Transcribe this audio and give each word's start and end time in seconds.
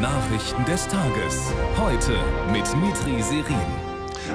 Nachrichten 0.00 0.64
des 0.64 0.88
Tages. 0.88 1.52
Heute 1.76 2.12
mit 2.50 2.64
Mitri 2.76 3.20
Serin. 3.22 3.54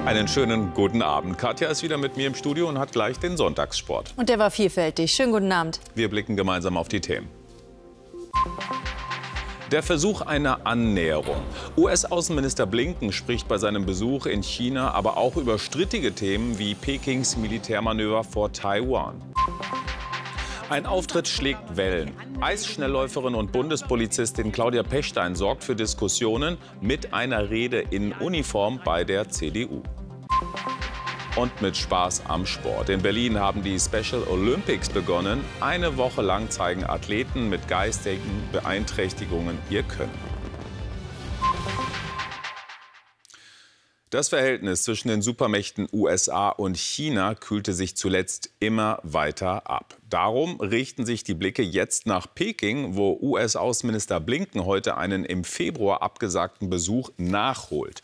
Einen 0.05 0.27
schönen 0.27 0.75
guten 0.75 1.01
Abend. 1.01 1.39
Katja 1.39 1.69
ist 1.69 1.81
wieder 1.81 1.97
mit 1.97 2.17
mir 2.17 2.27
im 2.27 2.35
Studio 2.35 2.69
und 2.69 2.77
hat 2.77 2.91
gleich 2.91 3.17
den 3.17 3.35
Sonntagssport. 3.35 4.13
Und 4.15 4.29
der 4.29 4.37
war 4.37 4.51
vielfältig. 4.51 5.11
Schönen 5.11 5.31
guten 5.31 5.51
Abend. 5.51 5.79
Wir 5.95 6.07
blicken 6.07 6.35
gemeinsam 6.35 6.77
auf 6.77 6.87
die 6.87 7.01
Themen. 7.01 7.29
Der 9.71 9.81
Versuch 9.81 10.21
einer 10.21 10.67
Annäherung. 10.67 11.41
US-Außenminister 11.75 12.67
Blinken 12.67 13.11
spricht 13.11 13.47
bei 13.47 13.57
seinem 13.57 13.87
Besuch 13.87 14.27
in 14.27 14.43
China 14.43 14.91
aber 14.91 15.17
auch 15.17 15.35
über 15.35 15.57
strittige 15.57 16.13
Themen 16.13 16.59
wie 16.59 16.75
Pekings 16.75 17.37
Militärmanöver 17.37 18.23
vor 18.23 18.53
Taiwan. 18.53 19.19
Ein 20.67 20.87
Auftritt 20.87 21.27
schlägt 21.27 21.77
Wellen. 21.77 22.11
Eisschnellläuferin 22.41 23.35
und 23.35 23.51
Bundespolizistin 23.51 24.51
Claudia 24.51 24.81
Pechstein 24.81 25.35
sorgt 25.35 25.63
für 25.63 25.75
Diskussionen 25.75 26.57
mit 26.81 27.13
einer 27.13 27.51
Rede 27.51 27.81
in 27.81 28.13
Uniform 28.13 28.79
bei 28.83 29.03
der 29.03 29.29
CDU. 29.29 29.83
Und 31.35 31.61
mit 31.61 31.77
Spaß 31.77 32.23
am 32.27 32.47
Sport. 32.47 32.89
In 32.89 33.03
Berlin 33.03 33.39
haben 33.39 33.61
die 33.61 33.79
Special 33.79 34.23
Olympics 34.27 34.89
begonnen. 34.89 35.45
Eine 35.59 35.97
Woche 35.97 36.23
lang 36.23 36.49
zeigen 36.49 36.83
Athleten 36.83 37.47
mit 37.47 37.67
geistigen 37.67 38.49
Beeinträchtigungen 38.51 39.59
ihr 39.69 39.83
Können. 39.83 40.35
Das 44.09 44.29
Verhältnis 44.29 44.83
zwischen 44.83 45.09
den 45.09 45.21
Supermächten 45.21 45.89
USA 45.91 46.49
und 46.49 46.77
China 46.77 47.35
kühlte 47.35 47.73
sich 47.73 47.97
zuletzt 47.97 48.49
immer 48.59 48.99
weiter 49.03 49.69
ab. 49.69 49.97
Darum 50.07 50.61
richten 50.61 51.03
sich 51.03 51.23
die 51.23 51.33
Blicke 51.33 51.63
jetzt 51.63 52.05
nach 52.05 52.27
Peking, 52.33 52.95
wo 52.95 53.17
US-Außenminister 53.19 54.19
Blinken 54.19 54.63
heute 54.63 54.97
einen 54.97 55.25
im 55.25 55.43
Februar 55.43 56.03
abgesagten 56.03 56.69
Besuch 56.69 57.09
nachholt. 57.17 58.03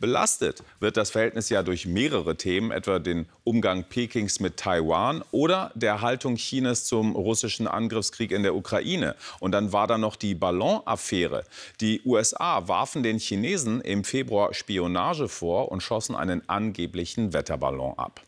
Belastet 0.00 0.62
wird 0.80 0.96
das 0.96 1.10
Verhältnis 1.10 1.50
ja 1.50 1.62
durch 1.62 1.84
mehrere 1.84 2.36
Themen, 2.36 2.70
etwa 2.70 2.98
den 2.98 3.26
Umgang 3.44 3.84
Pekings 3.84 4.40
mit 4.40 4.56
Taiwan 4.56 5.22
oder 5.30 5.72
der 5.74 6.00
Haltung 6.00 6.36
Chinas 6.36 6.84
zum 6.84 7.14
russischen 7.14 7.66
Angriffskrieg 7.66 8.32
in 8.32 8.44
der 8.44 8.54
Ukraine. 8.54 9.14
Und 9.38 9.52
dann 9.52 9.74
war 9.74 9.86
da 9.86 9.98
noch 9.98 10.16
die 10.16 10.34
Ballonaffäre. 10.34 11.44
Die 11.82 12.00
USA 12.06 12.66
warfen 12.66 13.02
den 13.02 13.18
Chinesen 13.18 13.82
im 13.82 14.04
Februar 14.04 14.54
Spionage 14.54 15.28
vor 15.28 15.70
und 15.70 15.82
schossen 15.82 16.16
einen 16.16 16.48
angeblichen 16.48 17.34
Wetterballon 17.34 17.98
ab. 17.98 18.22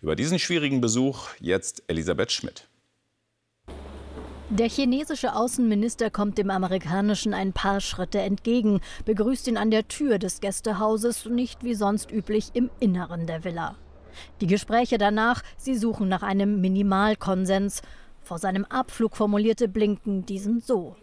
Über 0.00 0.14
diesen 0.14 0.38
schwierigen 0.38 0.80
Besuch 0.80 1.28
jetzt 1.40 1.82
Elisabeth 1.88 2.30
Schmidt. 2.30 2.67
Der 4.50 4.70
chinesische 4.70 5.36
Außenminister 5.36 6.08
kommt 6.08 6.38
dem 6.38 6.50
amerikanischen 6.50 7.34
ein 7.34 7.52
paar 7.52 7.82
Schritte 7.82 8.20
entgegen, 8.20 8.80
begrüßt 9.04 9.46
ihn 9.46 9.58
an 9.58 9.70
der 9.70 9.88
Tür 9.88 10.18
des 10.18 10.40
Gästehauses, 10.40 11.26
nicht 11.26 11.64
wie 11.64 11.74
sonst 11.74 12.10
üblich 12.10 12.52
im 12.54 12.70
Inneren 12.80 13.26
der 13.26 13.44
Villa. 13.44 13.76
Die 14.40 14.46
Gespräche 14.46 14.96
danach, 14.96 15.42
sie 15.58 15.74
suchen 15.74 16.08
nach 16.08 16.22
einem 16.22 16.62
Minimalkonsens. 16.62 17.82
Vor 18.22 18.38
seinem 18.38 18.64
Abflug 18.64 19.18
formulierte 19.18 19.68
Blinken 19.68 20.24
diesen 20.24 20.60
so. 20.60 20.96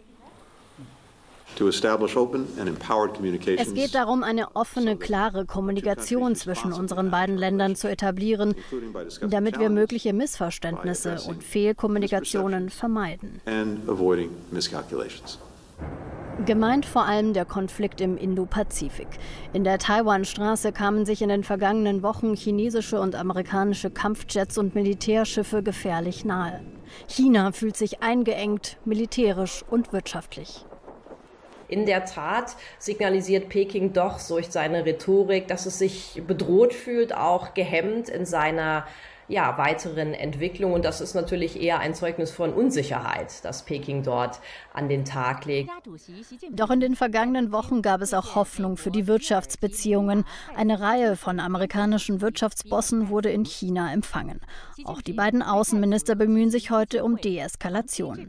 Es 3.57 3.73
geht 3.73 3.95
darum, 3.95 4.23
eine 4.23 4.55
offene, 4.55 4.97
klare 4.97 5.45
Kommunikation 5.45 6.35
zwischen 6.35 6.73
unseren 6.73 7.11
beiden 7.11 7.37
Ländern 7.37 7.75
zu 7.75 7.89
etablieren, 7.89 8.55
damit 9.29 9.59
wir 9.59 9.69
mögliche 9.69 10.13
Missverständnisse 10.13 11.21
und 11.27 11.43
Fehlkommunikationen 11.43 12.69
vermeiden. 12.69 13.41
Gemeint 16.45 16.85
vor 16.85 17.05
allem 17.05 17.31
der 17.33 17.45
Konflikt 17.45 18.01
im 18.01 18.17
Indo-Pazifik. 18.17 19.07
In 19.53 19.63
der 19.63 19.79
Taiwan-Straße 19.79 20.73
kamen 20.73 21.05
sich 21.05 21.21
in 21.21 21.29
den 21.29 21.45
vergangenen 21.45 22.03
Wochen 22.03 22.35
chinesische 22.35 22.99
und 22.99 23.15
amerikanische 23.15 23.89
Kampfjets 23.89 24.57
und 24.57 24.75
Militärschiffe 24.75 25.63
gefährlich 25.63 26.25
nahe. 26.25 26.59
China 27.07 27.53
fühlt 27.53 27.77
sich 27.77 28.03
eingeengt, 28.03 28.77
militärisch 28.83 29.63
und 29.69 29.93
wirtschaftlich. 29.93 30.65
In 31.67 31.85
der 31.85 32.05
Tat 32.05 32.55
signalisiert 32.79 33.49
Peking 33.49 33.93
doch 33.93 34.19
durch 34.27 34.47
seine 34.47 34.85
Rhetorik, 34.85 35.47
dass 35.47 35.65
es 35.65 35.79
sich 35.79 36.21
bedroht 36.27 36.73
fühlt, 36.73 37.15
auch 37.15 37.53
gehemmt 37.53 38.09
in 38.09 38.25
seiner 38.25 38.85
ja, 39.27 39.57
weiteren 39.57 40.13
Entwicklung. 40.13 40.73
Und 40.73 40.85
das 40.85 41.01
ist 41.01 41.15
natürlich 41.15 41.61
eher 41.61 41.79
ein 41.79 41.93
Zeugnis 41.95 42.31
von 42.31 42.53
Unsicherheit, 42.53 43.43
das 43.43 43.63
Peking 43.63 44.03
dort 44.03 44.39
an 44.73 44.89
den 44.89 45.05
Tag 45.05 45.45
legt. 45.45 45.69
Doch 46.51 46.69
in 46.69 46.79
den 46.79 46.95
vergangenen 46.95 47.51
Wochen 47.51 47.81
gab 47.81 48.01
es 48.01 48.13
auch 48.13 48.35
Hoffnung 48.35 48.77
für 48.77 48.91
die 48.91 49.07
Wirtschaftsbeziehungen. 49.07 50.25
Eine 50.55 50.79
Reihe 50.79 51.15
von 51.15 51.39
amerikanischen 51.39 52.21
Wirtschaftsbossen 52.21 53.09
wurde 53.09 53.29
in 53.29 53.45
China 53.45 53.91
empfangen. 53.91 54.41
Auch 54.83 55.01
die 55.01 55.13
beiden 55.13 55.41
Außenminister 55.41 56.15
bemühen 56.15 56.51
sich 56.51 56.71
heute 56.71 57.03
um 57.03 57.17
Deeskalation. 57.17 58.27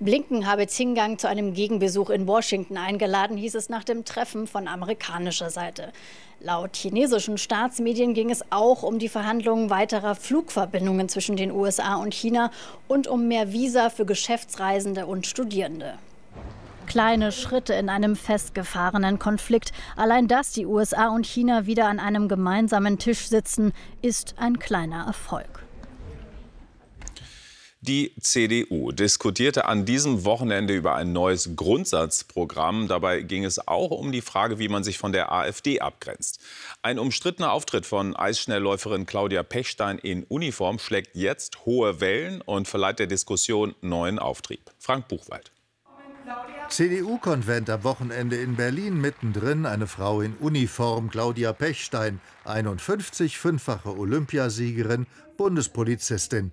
Blinken 0.00 0.46
habe 0.46 0.66
Xingang 0.66 1.18
zu 1.18 1.28
einem 1.28 1.54
Gegenbesuch 1.54 2.10
in 2.10 2.26
Washington 2.26 2.76
eingeladen, 2.76 3.36
hieß 3.36 3.54
es 3.54 3.68
nach 3.68 3.84
dem 3.84 4.04
Treffen 4.04 4.46
von 4.46 4.68
amerikanischer 4.68 5.50
Seite. 5.50 5.92
Laut 6.40 6.76
chinesischen 6.76 7.38
Staatsmedien 7.38 8.12
ging 8.12 8.30
es 8.30 8.44
auch 8.50 8.82
um 8.82 8.98
die 8.98 9.08
Verhandlungen 9.08 9.70
weiterer 9.70 10.14
Flugverbindungen 10.14 11.08
zwischen 11.08 11.36
den 11.36 11.50
USA 11.50 11.96
und 11.96 12.12
China 12.12 12.50
und 12.86 13.06
um 13.06 13.28
mehr 13.28 13.52
Visa 13.52 13.88
für 13.88 14.04
Geschäftsreisende 14.04 15.06
und 15.06 15.26
Studierende. 15.26 15.94
Kleine 16.86 17.32
Schritte 17.32 17.72
in 17.74 17.88
einem 17.88 18.14
festgefahrenen 18.14 19.18
Konflikt. 19.18 19.72
Allein 19.96 20.28
dass 20.28 20.52
die 20.52 20.66
USA 20.66 21.08
und 21.08 21.26
China 21.26 21.66
wieder 21.66 21.86
an 21.86 21.98
einem 21.98 22.28
gemeinsamen 22.28 22.98
Tisch 22.98 23.26
sitzen, 23.28 23.72
ist 24.02 24.34
ein 24.38 24.58
kleiner 24.58 25.06
Erfolg. 25.06 25.63
Die 27.86 28.14
CDU 28.18 28.92
diskutierte 28.92 29.66
an 29.66 29.84
diesem 29.84 30.24
Wochenende 30.24 30.74
über 30.74 30.94
ein 30.94 31.12
neues 31.12 31.50
Grundsatzprogramm. 31.54 32.88
Dabei 32.88 33.20
ging 33.20 33.44
es 33.44 33.68
auch 33.68 33.90
um 33.90 34.10
die 34.10 34.22
Frage, 34.22 34.58
wie 34.58 34.70
man 34.70 34.82
sich 34.82 34.96
von 34.96 35.12
der 35.12 35.30
AfD 35.30 35.80
abgrenzt. 35.80 36.40
Ein 36.80 36.98
umstrittener 36.98 37.52
Auftritt 37.52 37.84
von 37.84 38.16
Eisschnellläuferin 38.16 39.04
Claudia 39.04 39.42
Pechstein 39.42 39.98
in 39.98 40.24
Uniform 40.24 40.78
schlägt 40.78 41.14
jetzt 41.14 41.66
hohe 41.66 42.00
Wellen 42.00 42.40
und 42.40 42.68
verleiht 42.68 43.00
der 43.00 43.06
Diskussion 43.06 43.74
neuen 43.82 44.18
Auftrieb. 44.18 44.62
Frank 44.78 45.08
Buchwald. 45.08 45.52
CDU-Konvent 46.70 47.68
am 47.68 47.84
Wochenende 47.84 48.36
in 48.36 48.56
Berlin, 48.56 48.98
mittendrin 48.98 49.66
eine 49.66 49.86
Frau 49.86 50.22
in 50.22 50.32
Uniform, 50.38 51.10
Claudia 51.10 51.52
Pechstein, 51.52 52.22
51, 52.46 53.36
fünffache 53.36 53.94
Olympiasiegerin, 53.94 55.06
Bundespolizistin. 55.36 56.50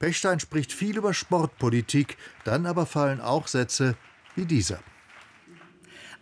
Pechstein 0.00 0.40
spricht 0.40 0.72
viel 0.72 0.96
über 0.96 1.12
Sportpolitik, 1.12 2.16
dann 2.44 2.64
aber 2.64 2.86
fallen 2.86 3.20
auch 3.20 3.46
Sätze 3.46 3.96
wie 4.34 4.46
dieser. 4.46 4.80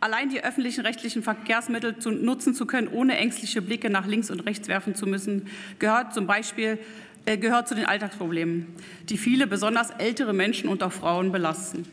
Allein 0.01 0.31
die 0.31 0.43
öffentlichen 0.43 0.85
rechtlichen 0.85 1.23
Verkehrsmittel 1.23 1.99
zu 1.99 2.11
nutzen 2.11 2.55
zu 2.55 2.67
können, 2.67 2.89
ohne 2.89 3.17
ängstliche 3.17 3.63
Blicke 3.63 3.89
nach 3.89 4.05
links 4.05 4.31
und 4.31 4.41
rechts 4.41 4.67
werfen 4.67 4.97
zu 4.97 5.07
müssen, 5.07 5.49
gehört 5.79 6.13
zum 6.13 6.27
Beispiel 6.27 6.79
äh, 7.25 7.39
gehört 7.39 7.69
zu 7.69 7.77
den 7.77 7.87
Alltagsproblemen, 7.87 8.67
die 9.09 9.17
viele, 9.17 9.47
besonders 9.47 9.91
ältere 9.91 10.33
Menschen 10.33 10.69
und 10.69 10.83
auch 10.83 10.93
Frauen 10.93 11.31
belasten. 11.31 11.87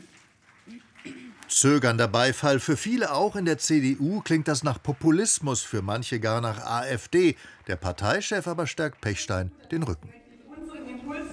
Zögernder 1.47 2.07
Beifall 2.07 2.59
für 2.59 2.77
viele 2.77 3.11
auch 3.11 3.35
in 3.35 3.45
der 3.45 3.59
CDU 3.59 4.21
klingt 4.21 4.47
das 4.47 4.63
nach 4.63 4.81
Populismus, 4.81 5.61
für 5.61 5.83
manche 5.83 6.19
gar 6.19 6.41
nach 6.41 6.65
AfD. 6.65 7.35
Der 7.67 7.75
Parteichef 7.75 8.47
aber 8.47 8.65
stärkt 8.65 9.01
Pechstein 9.01 9.51
den 9.71 9.83
Rücken. 9.83 10.24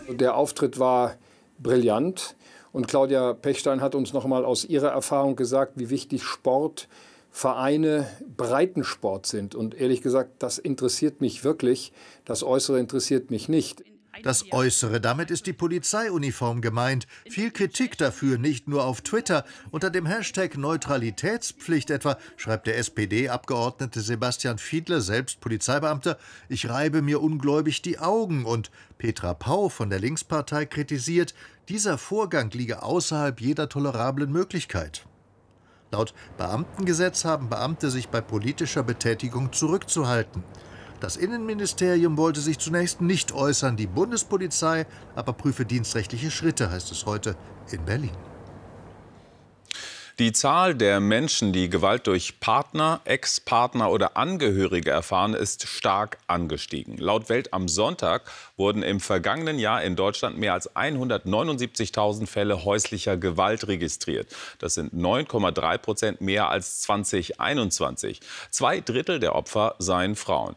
Der 0.08 0.36
Auftritt 0.36 0.78
war 0.78 1.16
brillant. 1.58 2.36
Und 2.72 2.88
Claudia 2.88 3.34
Pechstein 3.34 3.80
hat 3.80 3.94
uns 3.94 4.12
noch 4.12 4.26
mal 4.26 4.44
aus 4.44 4.64
ihrer 4.64 4.88
Erfahrung 4.88 5.36
gesagt, 5.36 5.72
wie 5.76 5.90
wichtig 5.90 6.22
Sport, 6.22 6.88
Vereine, 7.30 8.06
Breitensport 8.36 9.26
sind. 9.26 9.54
Und 9.54 9.74
ehrlich 9.74 10.02
gesagt, 10.02 10.42
das 10.42 10.58
interessiert 10.58 11.20
mich 11.20 11.44
wirklich. 11.44 11.92
Das 12.24 12.42
Äußere 12.42 12.78
interessiert 12.78 13.30
mich 13.30 13.48
nicht. 13.48 13.84
Das 14.22 14.52
Äußere, 14.52 15.00
damit 15.00 15.30
ist 15.30 15.46
die 15.46 15.54
Polizeiuniform 15.54 16.60
gemeint. 16.60 17.06
Viel 17.28 17.50
Kritik 17.50 17.96
dafür, 17.96 18.36
nicht 18.36 18.68
nur 18.68 18.84
auf 18.84 19.00
Twitter. 19.00 19.44
Unter 19.70 19.88
dem 19.88 20.04
Hashtag 20.04 20.58
Neutralitätspflicht 20.58 21.90
etwa 21.90 22.18
schreibt 22.36 22.66
der 22.66 22.76
SPD-Abgeordnete 22.76 24.02
Sebastian 24.02 24.58
Fiedler, 24.58 25.00
selbst 25.00 25.40
Polizeibeamter, 25.40 26.18
ich 26.50 26.68
reibe 26.68 27.00
mir 27.00 27.22
ungläubig 27.22 27.80
die 27.80 27.98
Augen. 27.98 28.44
Und 28.44 28.70
Petra 28.98 29.32
Pau 29.32 29.70
von 29.70 29.88
der 29.88 29.98
Linkspartei 29.98 30.66
kritisiert, 30.66 31.34
dieser 31.70 31.96
Vorgang 31.96 32.50
liege 32.50 32.82
außerhalb 32.82 33.40
jeder 33.40 33.70
tolerablen 33.70 34.30
Möglichkeit. 34.30 35.06
Laut 35.90 36.14
Beamtengesetz 36.36 37.24
haben 37.24 37.48
Beamte 37.48 37.90
sich 37.90 38.08
bei 38.08 38.20
politischer 38.20 38.82
Betätigung 38.82 39.52
zurückzuhalten. 39.52 40.42
Das 41.02 41.16
Innenministerium 41.16 42.16
wollte 42.16 42.40
sich 42.40 42.60
zunächst 42.60 43.00
nicht 43.00 43.32
äußern, 43.32 43.76
die 43.76 43.88
Bundespolizei 43.88 44.86
aber 45.16 45.32
prüfe 45.32 45.64
dienstrechtliche 45.64 46.30
Schritte, 46.30 46.70
heißt 46.70 46.92
es 46.92 47.06
heute 47.06 47.34
in 47.72 47.84
Berlin. 47.84 48.16
Die 50.18 50.32
Zahl 50.32 50.74
der 50.74 51.00
Menschen, 51.00 51.54
die 51.54 51.70
Gewalt 51.70 52.06
durch 52.06 52.38
Partner, 52.38 53.00
Ex-Partner 53.06 53.90
oder 53.90 54.14
Angehörige 54.18 54.90
erfahren, 54.90 55.32
ist 55.32 55.66
stark 55.66 56.18
angestiegen. 56.26 56.98
Laut 56.98 57.30
Welt 57.30 57.54
am 57.54 57.66
Sonntag 57.66 58.30
wurden 58.58 58.82
im 58.82 59.00
vergangenen 59.00 59.58
Jahr 59.58 59.82
in 59.82 59.96
Deutschland 59.96 60.36
mehr 60.36 60.52
als 60.52 60.70
179.000 60.76 62.26
Fälle 62.26 62.62
häuslicher 62.62 63.16
Gewalt 63.16 63.66
registriert. 63.68 64.28
Das 64.58 64.74
sind 64.74 64.92
9,3 64.92 65.78
Prozent 65.78 66.20
mehr 66.20 66.50
als 66.50 66.82
2021. 66.82 68.20
Zwei 68.50 68.80
Drittel 68.80 69.18
der 69.18 69.34
Opfer 69.34 69.76
seien 69.78 70.14
Frauen. 70.14 70.56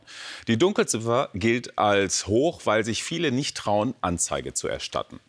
Die 0.50 0.58
Dunkelziffer 0.58 1.30
gilt 1.34 1.80
als 1.80 2.28
hoch, 2.28 2.62
weil 2.66 2.84
sich 2.84 3.06
viele 3.06 3.32
nicht 3.32 3.56
trauen, 3.56 3.96
Anzeige 4.02 4.54
zu 4.54 4.68
erstatten. 4.68 5.22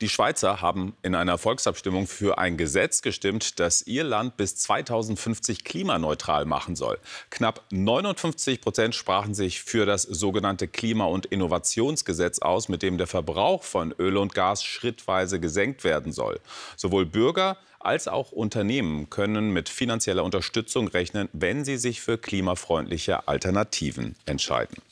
Die 0.00 0.08
Schweizer 0.08 0.60
haben 0.60 0.96
in 1.02 1.14
einer 1.14 1.38
Volksabstimmung 1.38 2.06
für 2.06 2.36
ein 2.38 2.56
Gesetz 2.56 3.00
gestimmt, 3.00 3.60
das 3.60 3.86
ihr 3.86 4.02
Land 4.02 4.36
bis 4.36 4.56
2050 4.56 5.64
klimaneutral 5.64 6.44
machen 6.46 6.74
soll. 6.74 6.98
Knapp 7.30 7.62
59 7.70 8.60
Prozent 8.60 8.94
sprachen 8.94 9.34
sich 9.34 9.62
für 9.62 9.86
das 9.86 10.02
sogenannte 10.02 10.66
Klima- 10.66 11.06
und 11.06 11.26
Innovationsgesetz 11.26 12.40
aus, 12.40 12.68
mit 12.68 12.82
dem 12.82 12.98
der 12.98 13.06
Verbrauch 13.06 13.62
von 13.62 13.92
Öl 13.98 14.16
und 14.16 14.34
Gas 14.34 14.64
schrittweise 14.64 15.38
gesenkt 15.38 15.84
werden 15.84 16.12
soll. 16.12 16.40
Sowohl 16.76 17.06
Bürger 17.06 17.56
als 17.78 18.08
auch 18.08 18.32
Unternehmen 18.32 19.10
können 19.10 19.52
mit 19.52 19.68
finanzieller 19.68 20.24
Unterstützung 20.24 20.88
rechnen, 20.88 21.28
wenn 21.32 21.64
sie 21.64 21.76
sich 21.76 22.00
für 22.00 22.18
klimafreundliche 22.18 23.28
Alternativen 23.28 24.16
entscheiden. 24.26 24.82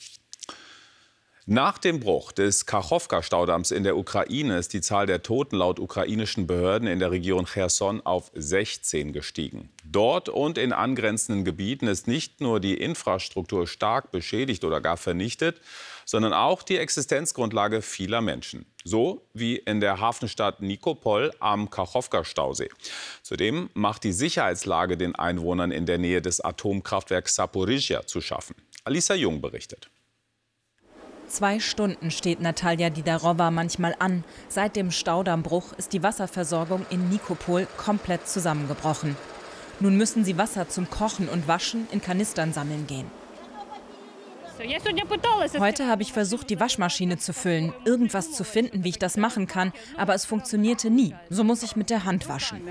Nach 1.45 1.77
dem 1.77 1.99
Bruch 1.99 2.31
des 2.31 2.65
Kachowka-Staudamms 2.67 3.71
in 3.71 3.83
der 3.83 3.97
Ukraine 3.97 4.57
ist 4.57 4.71
die 4.71 4.79
Zahl 4.79 5.07
der 5.07 5.23
Toten 5.23 5.57
laut 5.57 5.77
ukrainischen 5.77 6.47
Behörden 6.47 6.87
in 6.87 6.99
der 6.99 7.11
Region 7.11 7.45
Cherson 7.45 7.99
auf 8.05 8.31
16 8.33 9.11
gestiegen. 9.11 9.69
Dort 9.83 10.29
und 10.29 10.57
in 10.57 10.71
angrenzenden 10.71 11.43
Gebieten 11.43 11.87
ist 11.87 12.07
nicht 12.07 12.39
nur 12.39 12.61
die 12.61 12.75
Infrastruktur 12.75 13.67
stark 13.67 14.09
beschädigt 14.11 14.63
oder 14.63 14.79
gar 14.79 14.95
vernichtet, 14.95 15.59
sondern 16.05 16.31
auch 16.31 16.63
die 16.63 16.77
Existenzgrundlage 16.77 17.81
vieler 17.81 18.21
Menschen. 18.21 18.65
So 18.85 19.27
wie 19.33 19.57
in 19.57 19.81
der 19.81 19.99
Hafenstadt 19.99 20.61
Nikopol 20.61 21.33
am 21.41 21.69
Kachowka-Stausee. 21.69 22.69
Zudem 23.21 23.69
macht 23.73 24.05
die 24.05 24.13
Sicherheitslage 24.13 24.95
den 24.95 25.13
Einwohnern 25.13 25.71
in 25.71 25.85
der 25.85 25.97
Nähe 25.97 26.21
des 26.21 26.39
Atomkraftwerks 26.39 27.35
Saporizhia 27.35 28.05
zu 28.05 28.21
schaffen. 28.21 28.55
Alisa 28.85 29.13
Jung 29.13 29.41
berichtet. 29.41 29.89
Zwei 31.33 31.59
Stunden 31.59 32.11
steht 32.11 32.41
Natalia 32.41 32.91
Didarova 32.91 33.49
manchmal 33.49 33.95
an. 33.97 34.23
Seit 34.49 34.75
dem 34.75 34.91
Staudammbruch 34.91 35.73
ist 35.79 35.91
die 35.91 36.03
Wasserversorgung 36.03 36.85
in 36.91 37.09
Nikopol 37.09 37.67
komplett 37.75 38.27
zusammengebrochen. 38.27 39.17
Nun 39.79 39.97
müssen 39.97 40.23
sie 40.23 40.37
Wasser 40.37 40.69
zum 40.69 40.91
Kochen 40.91 41.27
und 41.27 41.47
Waschen 41.47 41.87
in 41.91 42.03
Kanistern 42.03 42.53
sammeln 42.53 42.85
gehen. 42.85 43.09
Heute 45.57 45.87
habe 45.87 46.03
ich 46.03 46.13
versucht, 46.13 46.51
die 46.51 46.59
Waschmaschine 46.59 47.17
zu 47.17 47.33
füllen, 47.33 47.73
irgendwas 47.83 48.31
zu 48.33 48.43
finden, 48.43 48.83
wie 48.83 48.89
ich 48.89 48.99
das 48.99 49.17
machen 49.17 49.47
kann, 49.47 49.73
aber 49.97 50.13
es 50.13 50.25
funktionierte 50.25 50.91
nie. 50.91 51.15
So 51.31 51.43
muss 51.43 51.63
ich 51.63 51.75
mit 51.75 51.89
der 51.89 52.05
Hand 52.05 52.29
waschen. 52.29 52.61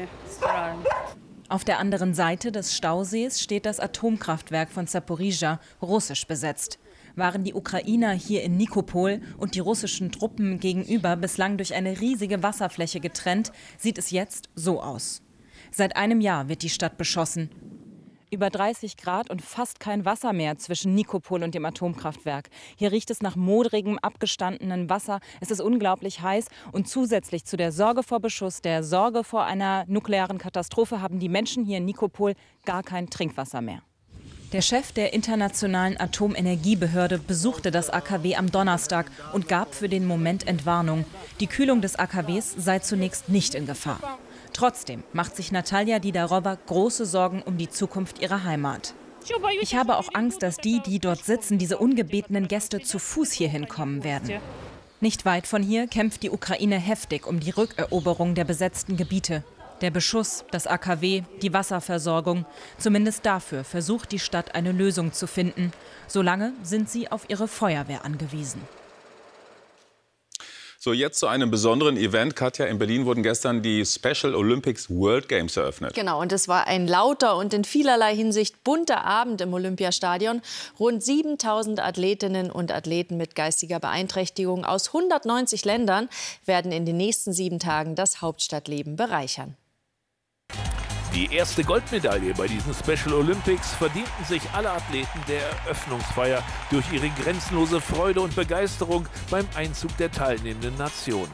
Auf 1.49 1.65
der 1.65 1.81
anderen 1.81 2.15
Seite 2.15 2.53
des 2.53 2.77
Stausees 2.77 3.43
steht 3.43 3.67
das 3.67 3.81
Atomkraftwerk 3.81 4.71
von 4.71 4.87
Zaporizhia, 4.87 5.59
russisch 5.83 6.29
besetzt 6.29 6.79
waren 7.17 7.45
die 7.45 7.55
Ukrainer 7.55 8.13
hier 8.13 8.43
in 8.43 8.57
Nikopol 8.57 9.21
und 9.39 9.55
die 9.55 9.61
russischen 9.61 10.13
Truppen 10.13 10.61
gegenüber 10.61 11.17
bislang 11.17 11.57
durch 11.57 11.75
eine 11.75 12.01
riesige 12.01 12.43
Wasserfläche 12.43 13.01
getrennt, 13.01 13.53
sieht 13.79 13.99
es 13.99 14.11
jetzt 14.11 14.49
so 14.55 14.83
aus. 14.83 15.23
Seit 15.71 15.97
einem 15.97 16.21
Jahr 16.21 16.49
wird 16.49 16.63
die 16.63 16.69
Stadt 16.69 16.99
beschossen. 16.99 17.51
Über 18.31 18.49
30 18.49 18.97
Grad 18.97 19.29
und 19.29 19.43
fast 19.43 19.79
kein 19.79 20.07
Wasser 20.07 20.33
mehr 20.33 20.57
zwischen 20.57 20.95
Nikopol 20.95 21.43
und 21.43 21.55
dem 21.55 21.67
Atomkraftwerk. 21.67 22.49
Hier 22.77 22.91
riecht 22.91 23.11
es 23.11 23.21
nach 23.21 23.37
modrigem, 23.37 23.99
abgestandenen 23.99 24.89
Wasser. 24.89 25.21
Es 25.41 25.51
ist 25.51 25.61
unglaublich 25.61 26.23
heiß. 26.23 26.47
Und 26.73 26.89
zusätzlich 26.89 27.45
zu 27.45 27.59
der 27.59 27.73
Sorge 27.73 28.03
vor 28.03 28.21
Beschuss, 28.21 28.63
der 28.63 28.85
Sorge 28.85 29.23
vor 29.23 29.45
einer 29.45 29.85
nuklearen 29.87 30.39
Katastrophe, 30.39 31.03
haben 31.03 31.19
die 31.19 31.29
Menschen 31.29 31.67
hier 31.67 31.77
in 31.77 31.85
Nikopol 31.85 32.33
gar 32.65 32.83
kein 32.83 33.11
Trinkwasser 33.11 33.61
mehr. 33.61 33.83
Der 34.53 34.61
Chef 34.61 34.93
der 34.93 35.15
Internationalen 35.15 35.99
Atomenergiebehörde 35.99 37.19
besuchte 37.19 37.71
das 37.71 37.89
AKW 37.89 38.37
am 38.37 38.53
Donnerstag 38.53 39.11
und 39.33 39.49
gab 39.49 39.75
für 39.75 39.89
den 39.89 40.07
Moment 40.07 40.47
Entwarnung. 40.47 41.07
Die 41.41 41.47
Kühlung 41.47 41.81
des 41.81 41.97
AKWs 41.97 42.55
sei 42.59 42.81
zunächst 42.81 43.31
nicht 43.31 43.55
in 43.55 43.65
Gefahr. 43.65 44.19
Trotzdem 44.53 45.05
macht 45.15 45.37
sich 45.37 45.53
Natalia 45.53 46.01
Didarova 46.01 46.59
große 46.67 47.07
Sorgen 47.07 47.41
um 47.41 47.57
die 47.57 47.71
Zukunft 47.71 48.21
ihrer 48.21 48.45
Heimat. 48.45 48.93
Ich 49.63 49.75
habe 49.75 49.97
auch 49.97 50.11
Angst, 50.13 50.43
dass 50.43 50.59
die, 50.59 50.81
die 50.81 50.99
dort 50.99 51.25
sitzen, 51.25 51.57
diese 51.57 51.79
ungebetenen 51.79 52.47
Gäste 52.47 52.83
zu 52.83 52.99
Fuß 52.99 53.33
hierhin 53.33 53.69
kommen 53.69 54.05
werden. 54.05 54.33
Nicht 55.01 55.25
weit 55.25 55.47
von 55.47 55.63
hier 55.63 55.87
kämpft 55.87 56.23
die 56.23 56.31
Ukraine 56.31 56.79
heftig 56.79 57.27
um 57.27 57.41
die 57.41 57.51
Rückeroberung 57.51 58.35
der 58.35 58.45
besetzten 58.45 58.99
Gebiete. 58.99 59.45
Der 59.83 59.91
Beschuss, 59.91 60.45
das 60.53 60.67
AKW, 60.67 61.23
die 61.43 61.53
Wasserversorgung. 61.53 62.47
Zumindest 62.79 63.27
dafür 63.27 63.65
versucht 63.65 64.13
die 64.13 64.21
Stadt 64.21 64.55
eine 64.55 64.73
Lösung 64.73 65.13
zu 65.13 65.27
finden. 65.27 65.73
Solange 66.07 66.53
sind 66.63 66.89
sie 66.89 67.11
auf 67.11 67.29
ihre 67.29 67.49
Feuerwehr 67.49 68.05
angewiesen. 68.05 68.63
So, 70.85 70.93
jetzt 70.93 71.21
zu 71.21 71.29
einem 71.29 71.49
besonderen 71.49 71.97
Event. 71.97 72.35
Katja, 72.35 72.67
in 72.67 72.77
Berlin 72.77 73.07
wurden 73.07 73.23
gestern 73.23 73.63
die 73.63 73.87
Special 73.87 74.35
Olympics 74.35 74.91
World 74.91 75.29
Games 75.29 75.57
eröffnet. 75.57 75.95
Genau, 75.95 76.21
und 76.21 76.33
es 76.33 76.49
war 76.49 76.67
ein 76.67 76.89
lauter 76.89 77.37
und 77.37 77.55
in 77.55 77.63
vielerlei 77.63 78.17
Hinsicht 78.17 78.65
bunter 78.65 79.05
Abend 79.05 79.41
im 79.41 79.55
Olympiastadion. 79.55 80.43
Rund 80.81 81.03
7000 81.03 81.79
Athletinnen 81.79 82.51
und 82.51 82.73
Athleten 82.73 83.17
mit 83.17 83.37
geistiger 83.37 83.79
Beeinträchtigung 83.79 84.65
aus 84.65 84.89
190 84.89 85.65
Ländern 85.65 86.09
werden 86.47 86.73
in 86.73 86.85
den 86.85 86.97
nächsten 86.97 87.33
sieben 87.33 87.61
Tagen 87.61 87.95
das 87.95 88.21
Hauptstadtleben 88.21 88.97
bereichern. 88.97 89.57
Die 91.15 91.31
erste 91.31 91.63
Goldmedaille 91.63 92.33
bei 92.33 92.47
diesen 92.47 92.73
Special 92.73 93.13
Olympics 93.13 93.75
verdienten 93.75 94.25
sich 94.27 94.41
alle 94.55 94.71
Athleten 94.71 95.21
der 95.29 95.43
Eröffnungsfeier 95.43 96.43
durch 96.71 96.91
ihre 96.91 97.11
grenzenlose 97.11 97.83
Freude 97.83 98.23
und 98.23 98.35
Begeisterung 98.35 99.07
beim 99.31 99.47
Einzug 99.55 99.95
der 99.99 100.11
teilnehmenden 100.11 100.75
Nationen. 100.79 101.31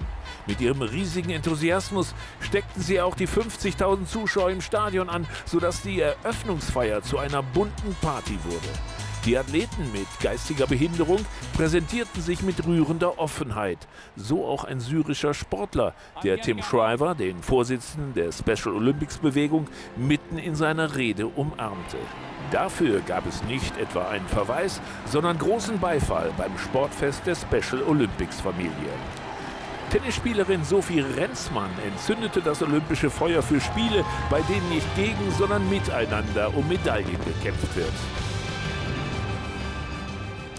Mit 0.48 0.60
ihrem 0.60 0.82
riesigen 0.82 1.30
Enthusiasmus 1.30 2.12
steckten 2.40 2.82
sie 2.82 3.00
auch 3.00 3.14
die 3.14 3.28
50.000 3.28 4.06
Zuschauer 4.06 4.50
im 4.50 4.62
Stadion 4.62 5.08
an, 5.08 5.28
sodass 5.44 5.82
die 5.82 6.00
Eröffnungsfeier 6.00 7.02
zu 7.02 7.18
einer 7.18 7.44
bunten 7.44 7.94
Party 8.00 8.36
wurde. 8.42 9.07
Die 9.24 9.36
Athleten 9.36 9.90
mit 9.92 10.06
geistiger 10.22 10.66
Behinderung 10.66 11.18
präsentierten 11.54 12.22
sich 12.22 12.42
mit 12.42 12.64
rührender 12.66 13.18
Offenheit. 13.18 13.78
So 14.16 14.46
auch 14.46 14.64
ein 14.64 14.80
syrischer 14.80 15.34
Sportler, 15.34 15.92
der 16.22 16.40
Tim 16.40 16.62
Shriver, 16.62 17.14
den 17.14 17.42
Vorsitzenden 17.42 18.14
der 18.14 18.32
Special 18.32 18.74
Olympics 18.74 19.18
Bewegung, 19.18 19.66
mitten 19.96 20.38
in 20.38 20.54
seiner 20.54 20.94
Rede 20.94 21.26
umarmte. 21.26 21.98
Dafür 22.52 23.00
gab 23.00 23.26
es 23.26 23.42
nicht 23.42 23.76
etwa 23.76 24.08
einen 24.08 24.26
Verweis, 24.28 24.80
sondern 25.04 25.36
großen 25.36 25.78
Beifall 25.78 26.32
beim 26.38 26.56
Sportfest 26.56 27.26
der 27.26 27.34
Special 27.34 27.82
Olympics 27.82 28.40
Familie. 28.40 28.72
Tennisspielerin 29.90 30.64
Sophie 30.64 31.00
Renzmann 31.00 31.70
entzündete 31.86 32.40
das 32.40 32.62
olympische 32.62 33.10
Feuer 33.10 33.42
für 33.42 33.60
Spiele, 33.60 34.04
bei 34.30 34.40
denen 34.42 34.68
nicht 34.68 34.96
gegen, 34.96 35.30
sondern 35.38 35.68
miteinander 35.68 36.54
um 36.54 36.68
Medaillen 36.68 37.18
gekämpft 37.24 37.74
wird. 37.74 38.37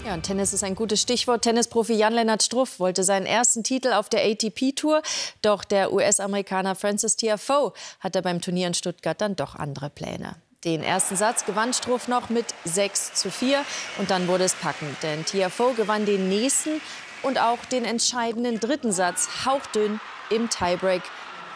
Ja, 0.10 0.16
und 0.16 0.24
Tennis 0.24 0.54
ist 0.54 0.64
ein 0.64 0.74
gutes 0.74 1.02
Stichwort. 1.02 1.44
Tennisprofi 1.44 1.94
Jan-Lennart 1.94 2.42
Struff 2.42 2.80
wollte 2.80 3.04
seinen 3.04 3.28
ersten 3.28 3.64
Titel 3.64 3.94
auf 3.94 4.10
der 4.10 4.26
ATP-Tour. 4.26 5.04
Doch 5.44 5.64
der 5.64 5.94
US-Amerikaner 5.94 6.74
Francis 6.74 7.16
Tiafoe 7.16 7.74
hatte 8.00 8.24
beim 8.24 8.42
Turnier 8.42 8.66
in 8.66 8.74
Stuttgart 8.74 9.22
dann 9.22 9.36
doch 9.36 9.54
andere 9.54 9.92
Pläne. 9.92 10.38
Den 10.64 10.82
ersten 10.82 11.16
Satz 11.16 11.46
gewann 11.46 11.76
Struff 11.76 12.08
noch 12.08 12.32
mit 12.32 12.48
6 12.66 13.14
zu 13.14 13.30
4 13.30 13.64
und 14.00 14.10
dann 14.10 14.28
wurde 14.28 14.46
es 14.46 14.56
packend, 14.56 14.98
denn 15.04 15.26
Tiafoe 15.26 15.76
gewann 15.76 16.08
den 16.08 16.28
nächsten 16.28 16.82
und 17.22 17.40
auch 17.40 17.64
den 17.66 17.86
entscheidenden 17.86 18.60
dritten 18.60 18.92
Satz 18.92 19.46
hauchdünn 19.46 20.00
im 20.32 20.50
Tiebreak. 20.50 21.04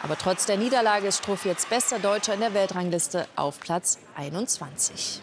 Aber 0.04 0.16
trotz 0.16 0.46
der 0.46 0.58
Niederlage 0.58 1.08
ist 1.08 1.24
Struff 1.24 1.44
jetzt 1.44 1.70
bester 1.70 1.98
Deutscher 1.98 2.34
in 2.34 2.40
der 2.40 2.54
Weltrangliste 2.54 3.26
auf 3.34 3.58
Platz 3.58 3.98
21. 4.14 5.22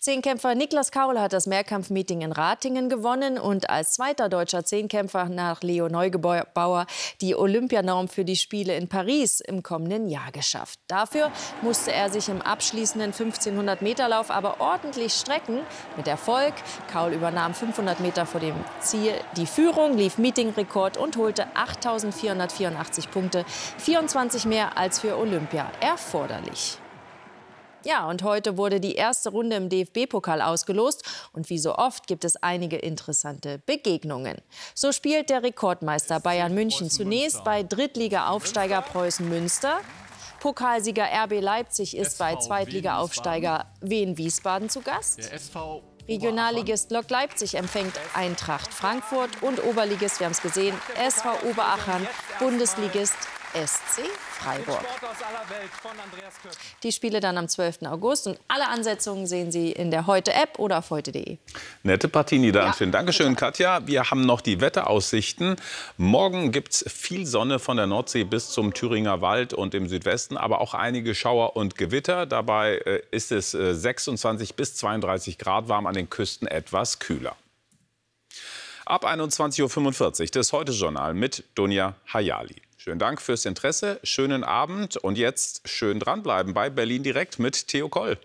Zehnkämpfer 0.00 0.54
Niklas 0.54 0.92
Kaul 0.92 1.18
hat 1.18 1.32
das 1.32 1.48
Mehrkampfmeeting 1.48 2.20
in 2.20 2.30
Ratingen 2.30 2.88
gewonnen 2.88 3.36
und 3.36 3.68
als 3.68 3.94
zweiter 3.94 4.28
deutscher 4.28 4.64
Zehnkämpfer 4.64 5.28
nach 5.28 5.62
Leo 5.62 5.88
Neugebauer 5.88 6.86
die 7.20 7.34
Olympianorm 7.34 8.06
für 8.06 8.24
die 8.24 8.36
Spiele 8.36 8.76
in 8.76 8.88
Paris 8.88 9.40
im 9.40 9.64
kommenden 9.64 10.08
Jahr 10.08 10.30
geschafft. 10.30 10.78
Dafür 10.86 11.32
musste 11.62 11.92
er 11.92 12.10
sich 12.10 12.28
im 12.28 12.40
abschließenden 12.40 13.10
1500 13.10 13.82
Meter 13.82 14.08
Lauf 14.08 14.30
aber 14.30 14.60
ordentlich 14.60 15.14
strecken. 15.14 15.62
Mit 15.96 16.06
Erfolg. 16.06 16.54
Kaul 16.92 17.12
übernahm 17.12 17.52
500 17.52 17.98
Meter 17.98 18.24
vor 18.24 18.40
dem 18.40 18.54
Ziel 18.80 19.14
die 19.36 19.46
Führung, 19.46 19.96
lief 19.96 20.16
Meetingrekord 20.16 20.96
und 20.96 21.16
holte 21.16 21.48
8.484 21.56 23.08
Punkte, 23.08 23.44
24 23.78 24.44
mehr 24.44 24.78
als 24.78 25.00
für 25.00 25.18
Olympia 25.18 25.72
erforderlich. 25.80 26.78
Ja, 27.88 28.06
und 28.06 28.22
heute 28.22 28.58
wurde 28.58 28.80
die 28.80 28.96
erste 28.96 29.30
Runde 29.30 29.56
im 29.56 29.70
DFB-Pokal 29.70 30.42
ausgelost. 30.42 31.02
Und 31.32 31.48
wie 31.48 31.56
so 31.56 31.74
oft 31.74 32.06
gibt 32.06 32.22
es 32.26 32.36
einige 32.36 32.76
interessante 32.76 33.62
Begegnungen. 33.64 34.36
So 34.74 34.92
spielt 34.92 35.30
der 35.30 35.42
Rekordmeister 35.42 36.20
Bayern 36.20 36.52
München 36.52 36.90
zunächst 36.90 37.44
bei 37.44 37.62
Drittliga-Aufsteiger 37.62 38.82
Preußen 38.82 39.26
Münster. 39.26 39.80
Pokalsieger 40.40 41.06
RB 41.24 41.40
Leipzig 41.40 41.96
ist 41.96 42.18
bei 42.18 42.36
Zweitliga-Aufsteiger 42.36 43.64
Wien 43.80 44.18
Wiesbaden 44.18 44.68
zu 44.68 44.82
Gast. 44.82 45.20
Regionalligist 46.06 46.90
Lok 46.90 47.08
Leipzig 47.08 47.54
empfängt 47.54 47.94
Eintracht 48.12 48.72
Frankfurt 48.72 49.42
und 49.42 49.64
Oberligist, 49.64 50.20
wir 50.20 50.26
haben 50.26 50.32
es 50.32 50.42
gesehen, 50.42 50.76
SV 50.94 51.48
Oberachern, 51.48 52.06
Bundesligist 52.38 53.16
SC 53.66 54.02
Freiburg. 54.38 54.84
Die 56.82 56.92
Spiele 56.92 57.18
dann 57.18 57.36
am 57.38 57.48
12. 57.48 57.82
August 57.86 58.28
und 58.28 58.38
alle 58.46 58.68
Ansetzungen 58.68 59.26
sehen 59.26 59.50
Sie 59.50 59.72
in 59.72 59.90
der 59.90 60.06
Heute-App 60.06 60.58
oder 60.58 60.78
auf 60.78 60.90
heute.de. 60.90 61.38
Nette 61.82 62.08
Partie 62.08 62.38
Niederanstehen. 62.38 62.90
Ja, 62.92 62.98
Dankeschön, 62.98 63.34
Katja. 63.34 63.84
Wir 63.86 64.10
haben 64.10 64.20
noch 64.20 64.42
die 64.42 64.60
Wetteraussichten. 64.60 65.56
Morgen 65.96 66.52
gibt 66.52 66.72
es 66.72 66.84
viel 66.88 67.26
Sonne 67.26 67.58
von 67.58 67.76
der 67.76 67.88
Nordsee 67.88 68.24
bis 68.24 68.50
zum 68.50 68.74
Thüringer 68.74 69.20
Wald 69.22 69.54
und 69.54 69.74
im 69.74 69.88
Südwesten, 69.88 70.36
aber 70.36 70.60
auch 70.60 70.74
einige 70.74 71.14
Schauer 71.14 71.56
und 71.56 71.76
Gewitter. 71.76 72.26
Dabei 72.26 72.76
äh, 72.76 73.02
ist 73.10 73.32
es 73.32 73.54
äh, 73.54 73.74
26 73.74 74.54
bis 74.54 74.76
32 74.76 75.36
Grad 75.38 75.68
warm, 75.68 75.86
an 75.86 75.94
den 75.94 76.08
Küsten 76.08 76.46
etwas 76.46 77.00
kühler. 77.00 77.34
Ab 78.86 79.04
21.45 79.04 80.20
Uhr 80.22 80.26
das 80.32 80.52
Heute-Journal 80.52 81.12
mit 81.14 81.44
Dunja 81.54 81.96
Hayali. 82.12 82.67
Schönen 82.88 82.98
Dank 82.98 83.20
fürs 83.20 83.44
Interesse, 83.44 84.00
schönen 84.02 84.44
Abend 84.44 84.96
und 84.96 85.18
jetzt 85.18 85.68
schön 85.68 86.00
dranbleiben 86.00 86.54
bei 86.54 86.70
Berlin 86.70 87.02
direkt 87.02 87.38
mit 87.38 87.68
Theo 87.68 87.90
Koll. 87.90 88.16